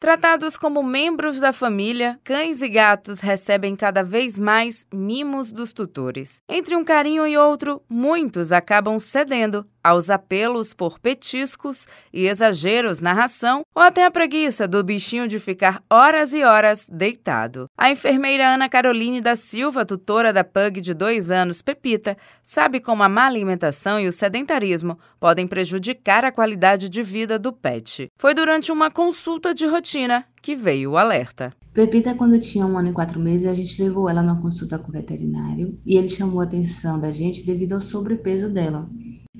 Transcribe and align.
Tratados 0.00 0.56
como 0.56 0.82
membros 0.82 1.40
da 1.40 1.52
família, 1.52 2.18
cães 2.24 2.62
e 2.62 2.70
gatos 2.70 3.20
recebem 3.20 3.76
cada 3.76 4.02
vez 4.02 4.38
mais 4.38 4.88
mimos 4.90 5.52
dos 5.52 5.74
tutores. 5.74 6.40
Entre 6.48 6.74
um 6.74 6.82
carinho 6.82 7.26
e 7.26 7.36
outro, 7.36 7.82
muitos 7.86 8.50
acabam 8.50 8.98
cedendo 8.98 9.66
aos 9.82 10.10
apelos 10.10 10.72
por 10.72 10.98
petiscos 10.98 11.86
e 12.12 12.26
exageros 12.26 13.00
na 13.00 13.12
ração 13.12 13.62
ou 13.74 13.82
até 13.82 14.04
a 14.04 14.10
preguiça 14.10 14.68
do 14.68 14.82
bichinho 14.82 15.26
de 15.26 15.38
ficar 15.38 15.82
horas 15.90 16.32
e 16.32 16.42
horas 16.42 16.88
deitado. 16.90 17.66
A 17.76 17.90
enfermeira 17.90 18.48
Ana 18.48 18.68
Caroline 18.68 19.20
da 19.20 19.36
Silva, 19.36 19.84
tutora 19.84 20.32
da 20.32 20.44
pug 20.44 20.80
de 20.80 20.94
dois 20.94 21.30
anos, 21.30 21.62
Pepita, 21.62 22.16
sabe 22.42 22.80
como 22.80 23.02
a 23.02 23.08
má 23.08 23.26
alimentação 23.26 23.98
e 23.98 24.08
o 24.08 24.12
sedentarismo 24.12 24.98
podem 25.18 25.46
prejudicar 25.46 26.24
a 26.24 26.32
qualidade 26.32 26.88
de 26.88 27.02
vida 27.02 27.38
do 27.38 27.52
pet. 27.52 28.08
Foi 28.16 28.34
durante 28.34 28.72
uma 28.72 28.90
consulta 28.90 29.54
de 29.54 29.66
rotina 29.66 30.24
que 30.42 30.54
veio 30.54 30.92
o 30.92 30.96
alerta. 30.96 31.52
Pepita, 31.72 32.14
quando 32.14 32.38
tinha 32.40 32.66
um 32.66 32.76
ano 32.76 32.88
e 32.88 32.92
quatro 32.92 33.20
meses, 33.20 33.46
a 33.46 33.54
gente 33.54 33.80
levou 33.80 34.08
ela 34.08 34.22
numa 34.22 34.40
consulta 34.40 34.76
com 34.76 34.88
o 34.88 34.92
veterinário 34.92 35.78
e 35.86 35.96
ele 35.96 36.08
chamou 36.08 36.40
a 36.40 36.44
atenção 36.44 36.98
da 36.98 37.12
gente 37.12 37.46
devido 37.46 37.74
ao 37.74 37.80
sobrepeso 37.80 38.52
dela. 38.52 38.90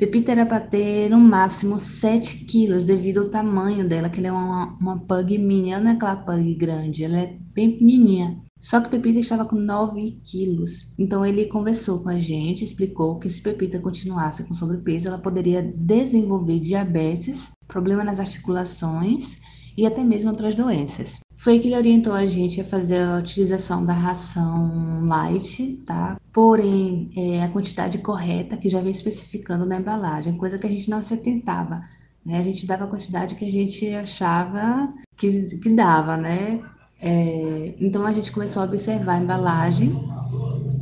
Pepita 0.00 0.32
era 0.32 0.46
para 0.46 0.60
ter 0.60 1.10
no 1.10 1.20
máximo 1.20 1.78
7 1.78 2.46
quilos 2.46 2.84
devido 2.84 3.20
ao 3.20 3.28
tamanho 3.28 3.86
dela, 3.86 4.08
que 4.08 4.18
ela 4.18 4.28
é 4.28 4.32
uma, 4.32 4.78
uma 4.80 4.98
pug 4.98 5.36
mini, 5.36 5.72
ela 5.72 5.84
não 5.84 5.90
é 5.90 5.94
aquela 5.94 6.16
pug 6.16 6.54
grande, 6.54 7.04
ela 7.04 7.18
é 7.18 7.36
bem 7.52 7.72
pequenininha. 7.72 8.40
Só 8.58 8.80
que 8.80 8.88
Pepita 8.88 9.18
estava 9.18 9.44
com 9.44 9.56
9 9.56 10.02
quilos. 10.24 10.90
Então 10.98 11.24
ele 11.24 11.44
conversou 11.44 12.02
com 12.02 12.08
a 12.08 12.18
gente, 12.18 12.64
explicou 12.64 13.18
que 13.18 13.28
se 13.28 13.42
Pepita 13.42 13.78
continuasse 13.78 14.44
com 14.44 14.54
sobrepeso, 14.54 15.08
ela 15.08 15.18
poderia 15.18 15.62
desenvolver 15.62 16.60
diabetes, 16.60 17.50
problema 17.68 18.02
nas 18.02 18.18
articulações 18.18 19.36
e 19.76 19.84
até 19.84 20.02
mesmo 20.02 20.30
outras 20.30 20.54
doenças. 20.54 21.20
Foi 21.40 21.58
que 21.58 21.68
ele 21.68 21.76
orientou 21.76 22.12
a 22.12 22.26
gente 22.26 22.60
a 22.60 22.64
fazer 22.64 22.98
a 22.98 23.16
utilização 23.16 23.82
da 23.82 23.94
ração 23.94 25.02
light, 25.06 25.82
tá? 25.86 26.20
Porém, 26.30 27.08
é, 27.16 27.42
a 27.42 27.48
quantidade 27.48 27.96
correta 27.96 28.58
que 28.58 28.68
já 28.68 28.78
vem 28.82 28.90
especificando 28.90 29.64
na 29.64 29.76
embalagem, 29.78 30.36
coisa 30.36 30.58
que 30.58 30.66
a 30.66 30.70
gente 30.70 30.90
não 30.90 31.00
se 31.00 31.14
atentava. 31.14 31.82
Né? 32.26 32.38
A 32.38 32.42
gente 32.42 32.66
dava 32.66 32.84
a 32.84 32.86
quantidade 32.86 33.36
que 33.36 33.46
a 33.46 33.50
gente 33.50 33.88
achava 33.94 34.92
que, 35.16 35.56
que 35.56 35.70
dava, 35.70 36.14
né? 36.14 36.60
É, 37.00 37.74
então 37.80 38.04
a 38.04 38.12
gente 38.12 38.30
começou 38.30 38.62
a 38.62 38.66
observar 38.66 39.14
a 39.14 39.22
embalagem 39.22 39.98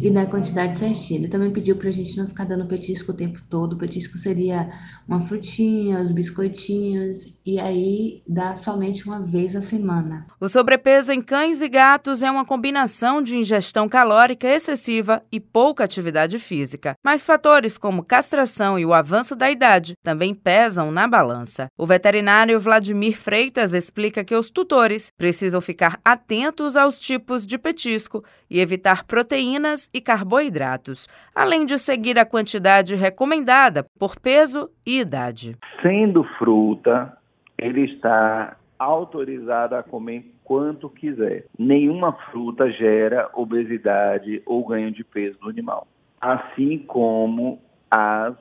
e 0.00 0.10
na 0.10 0.26
quantidade 0.26 0.78
certinha. 0.78 1.18
Ele 1.20 1.28
também 1.28 1.50
pediu 1.50 1.76
para 1.76 1.88
a 1.88 1.92
gente 1.92 2.16
não 2.16 2.26
ficar 2.26 2.44
dando 2.44 2.66
petisco 2.66 3.12
o 3.12 3.16
tempo 3.16 3.40
todo. 3.48 3.72
O 3.74 3.78
petisco 3.78 4.16
seria 4.16 4.68
uma 5.06 5.20
frutinha, 5.20 6.00
os 6.00 6.10
biscoitinhos, 6.10 7.38
e 7.44 7.58
aí 7.58 8.22
dá 8.26 8.54
somente 8.54 9.06
uma 9.06 9.20
vez 9.20 9.56
a 9.56 9.62
semana. 9.62 10.26
O 10.40 10.48
sobrepeso 10.48 11.12
em 11.12 11.20
cães 11.20 11.60
e 11.60 11.68
gatos 11.68 12.22
é 12.22 12.30
uma 12.30 12.44
combinação 12.44 13.20
de 13.20 13.36
ingestão 13.36 13.88
calórica 13.88 14.46
excessiva 14.46 15.22
e 15.32 15.40
pouca 15.40 15.84
atividade 15.84 16.38
física. 16.38 16.94
Mas 17.04 17.26
fatores 17.26 17.76
como 17.76 18.04
castração 18.04 18.78
e 18.78 18.86
o 18.86 18.94
avanço 18.94 19.34
da 19.34 19.50
idade 19.50 19.94
também 20.02 20.34
pesam 20.34 20.90
na 20.90 21.08
balança. 21.08 21.66
O 21.76 21.86
veterinário 21.86 22.60
Vladimir 22.60 23.16
Freitas 23.16 23.74
explica 23.74 24.24
que 24.24 24.34
os 24.34 24.50
tutores 24.50 25.10
precisam 25.16 25.60
ficar 25.60 26.00
atentos 26.04 26.76
aos 26.76 26.98
tipos 26.98 27.44
de 27.44 27.58
petisco 27.58 28.24
e 28.50 28.60
evitar 28.60 29.04
proteínas 29.04 29.87
e 29.92 30.00
carboidratos, 30.00 31.08
além 31.34 31.66
de 31.66 31.78
seguir 31.78 32.18
a 32.18 32.24
quantidade 32.24 32.94
recomendada 32.94 33.84
por 33.98 34.18
peso 34.18 34.70
e 34.86 35.00
idade. 35.00 35.56
Sendo 35.82 36.24
fruta, 36.38 37.16
ele 37.56 37.84
está 37.84 38.56
autorizado 38.78 39.74
a 39.74 39.82
comer 39.82 40.32
quanto 40.44 40.88
quiser. 40.88 41.44
Nenhuma 41.58 42.12
fruta 42.30 42.70
gera 42.70 43.28
obesidade 43.34 44.42
ou 44.46 44.66
ganho 44.66 44.90
de 44.90 45.04
peso 45.04 45.36
no 45.42 45.50
animal. 45.50 45.86
Assim 46.20 46.78
como 46.78 47.60
as 47.90 48.34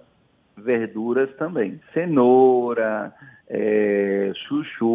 verduras 0.56 1.30
também. 1.38 1.80
Cenoura, 1.94 3.13
é, 3.50 4.31
chuchu, 4.47 4.88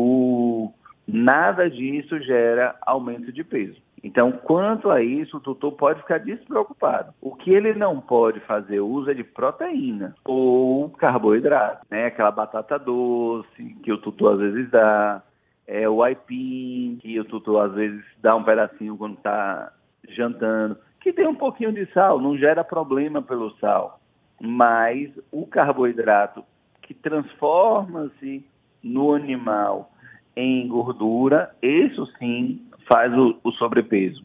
nada 1.13 1.69
disso 1.69 2.19
gera 2.21 2.75
aumento 2.83 3.31
de 3.31 3.45
peso. 3.45 3.81
Então, 4.03 4.33
quanto 4.33 4.91
a 4.91 5.01
isso, 5.01 5.37
o 5.37 5.41
tutor 5.41 5.73
pode 5.73 6.01
ficar 6.01 6.19
despreocupado. 6.19 7.15
O 7.21 7.37
que 7.37 7.53
ele 7.53 7.73
não 7.73 8.01
pode 8.01 8.41
fazer 8.41 8.81
uso 8.81 9.11
é 9.11 9.15
de 9.15 9.23
proteína 9.23 10.15
ou 10.25 10.91
carboidrato, 10.91 11.87
né? 11.89 12.07
Aquela 12.07 12.33
batata 12.33 12.79
doce 12.79 13.77
que 13.83 13.93
o 13.93 13.99
tutor 13.99 14.33
às 14.33 14.41
vezes 14.41 14.71
dá, 14.71 15.23
é 15.69 15.89
o 15.89 16.03
aipim 16.03 16.99
que 17.01 17.21
o 17.21 17.25
tutor 17.25 17.67
às 17.67 17.75
vezes 17.75 18.05
dá 18.21 18.35
um 18.35 18.43
pedacinho 18.43 18.97
quando 18.97 19.19
está 19.19 19.73
jantando, 20.09 20.77
que 21.01 21.13
tem 21.13 21.29
um 21.29 21.35
pouquinho 21.35 21.73
de 21.73 21.87
sal, 21.93 22.21
não 22.21 22.37
gera 22.37 22.65
problema 22.65 23.23
pelo 23.23 23.51
sal, 23.59 24.01
mas 24.41 25.11
o 25.31 25.47
carboidrato 25.47 26.45
que 26.83 26.93
transforma-se 26.93 28.45
no 28.83 29.15
animal 29.15 29.93
em 30.37 30.67
gordura, 30.69 31.55
isso 31.63 32.07
sim 32.19 32.61
faz 32.91 33.13
o, 33.13 33.37
o 33.45 33.53
sobrepeso. 33.53 34.25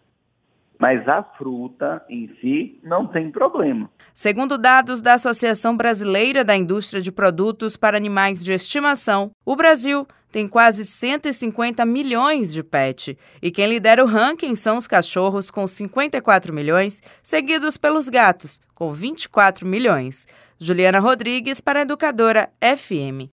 Mas 0.79 1.07
a 1.07 1.23
fruta 1.23 2.05
em 2.07 2.29
si 2.39 2.79
não 2.83 3.07
tem 3.07 3.31
problema. 3.31 3.89
Segundo 4.13 4.57
dados 4.57 5.01
da 5.01 5.15
Associação 5.15 5.75
Brasileira 5.75 6.43
da 6.43 6.55
Indústria 6.55 7.01
de 7.01 7.11
Produtos 7.11 7.75
para 7.75 7.97
Animais 7.97 8.43
de 8.43 8.53
Estimação, 8.53 9.31
o 9.43 9.55
Brasil 9.55 10.05
tem 10.31 10.47
quase 10.47 10.85
150 10.85 11.83
milhões 11.83 12.53
de 12.53 12.63
pet. 12.63 13.17
E 13.41 13.49
quem 13.49 13.67
lidera 13.67 14.03
o 14.03 14.07
ranking 14.07 14.55
são 14.55 14.77
os 14.77 14.85
cachorros, 14.85 15.49
com 15.49 15.65
54 15.65 16.53
milhões, 16.53 17.01
seguidos 17.23 17.75
pelos 17.75 18.07
gatos, 18.07 18.61
com 18.75 18.93
24 18.93 19.65
milhões. 19.65 20.27
Juliana 20.59 20.99
Rodrigues, 20.99 21.59
para 21.59 21.79
a 21.79 21.81
Educadora 21.83 22.51
FM. 22.61 23.25